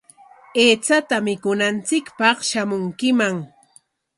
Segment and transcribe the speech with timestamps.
[0.63, 3.35] Aychata mikunanchikpaq shamunkiman.